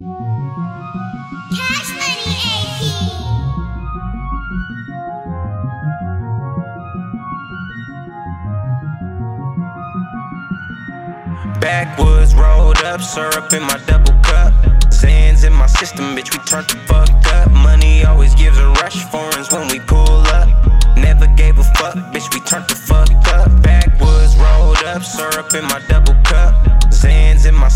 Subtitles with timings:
[0.00, 2.78] Cash Money AP.
[11.60, 14.52] Backwoods rolled up, syrup in my double cup.
[14.92, 17.50] Zans in my system, bitch, we turned the fuck up.
[17.50, 20.48] Money always gives a rush, foreigns when we pull up.
[20.96, 23.50] Never gave a fuck, bitch, we turned the fuck up.
[23.62, 25.97] Backwoods rolled up, syrup in my double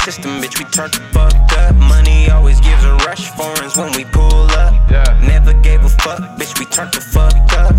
[0.03, 1.75] system, bitch, we turned the fuck up.
[1.77, 4.75] Money always gives a rush, foreigns when we pull up.
[4.91, 5.07] Yeah.
[5.23, 7.71] Never gave a fuck, bitch, we turned the fuck up.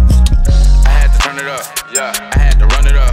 [0.87, 1.65] I had to turn it up.
[1.91, 2.13] Yeah.
[2.31, 3.11] I had to run it up.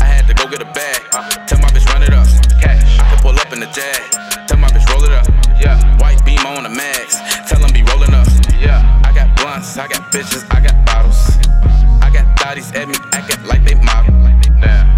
[0.00, 1.02] I had to go get a bag.
[1.12, 1.28] Uh.
[1.46, 2.26] Tell my bitch run it up.
[2.62, 2.98] Cash.
[2.98, 4.00] I could pull up in the jag.
[4.48, 5.28] Tell my bitch roll it up.
[5.60, 5.76] Yeah.
[5.98, 7.20] White beam on the max.
[7.46, 8.26] Tell them be rolling up.
[8.58, 8.80] Yeah.
[9.04, 9.76] I got blunts.
[9.76, 10.48] I got bitches.
[10.50, 11.36] I got bottles.
[12.00, 14.14] I got thotties at me acting like they model.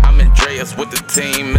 [0.06, 1.51] I'm in Dreas with the team.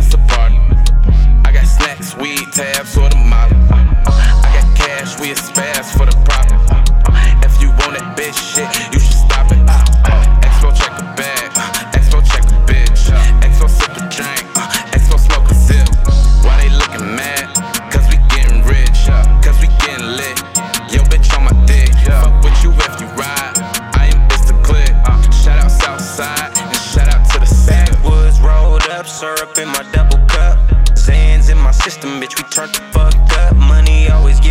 [5.91, 6.22] For the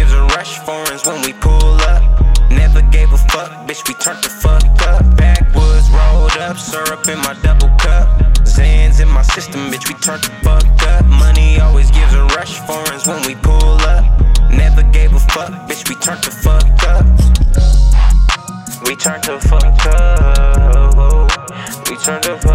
[0.03, 2.03] gives a rush, foreigns when we pull up.
[2.51, 5.17] Never gave a fuck, bitch, we turned the fuck up.
[5.17, 8.09] Backwoods rolled up, syrup in my double cup.
[8.43, 11.05] Zans in my system, bitch, we turned the fuck up.
[11.07, 14.05] Money always gives a rush, foreigns when we pull up.
[14.51, 17.07] Never gave a fuck, bitch, we turned the fuck up.
[18.87, 20.33] We turned the fuck up.
[21.89, 22.52] We turned the fuck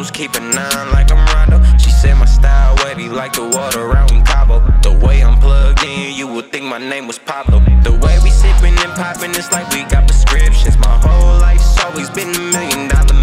[0.00, 1.62] goons, keep a nine like I'm Rondo.
[1.78, 4.60] She said my style wetty like the water out in Cabo.
[4.82, 7.60] The way I'm plugged in, you would think my name was Pablo.
[7.82, 10.78] The way we sipping and popping, it's like we got prescriptions.
[10.78, 13.19] My whole life's always been a million dollar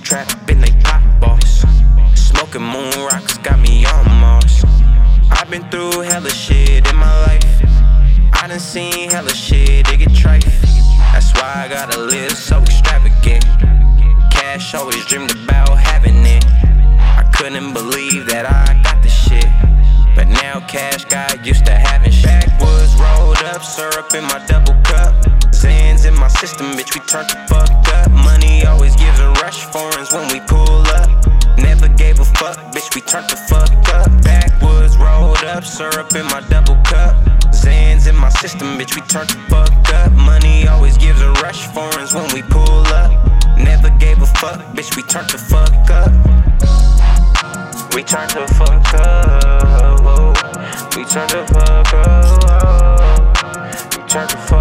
[0.00, 1.64] trapped in they pop balls.
[2.14, 4.64] Smoking moon rocks got me on Mars.
[5.30, 7.44] I've been through hella shit in my life.
[8.34, 10.44] I done seen hella shit, it get trife.
[11.12, 13.44] That's why I gotta live so extravagant.
[14.30, 16.44] Cash always dreamed about having it.
[16.46, 19.48] I couldn't believe that I got the shit.
[20.14, 22.24] But now cash got used to having shit.
[22.24, 25.14] Backwoods rolled up, syrup in my double cup.
[25.52, 28.10] Zans in my system, bitch, we turned the fuck up.
[28.10, 31.08] Money always gives rush, foreigns when we pull up.
[31.58, 34.10] Never gave a fuck, bitch, we turned the fuck up.
[34.22, 37.14] Backwoods rolled up, syrup in my double cup.
[37.52, 40.12] Zans in my system, bitch, we turned the fuck up.
[40.12, 43.10] Money always gives a rush, foreigns when we pull up.
[43.58, 46.12] Never gave a fuck, bitch, we turned the fuck up.
[47.94, 50.00] We turned the fuck up.
[50.04, 50.32] oh.
[50.96, 52.24] We turned the fuck up.
[54.52, 54.57] Oh.